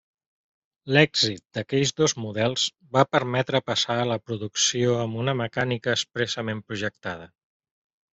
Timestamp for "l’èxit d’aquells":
0.95-1.91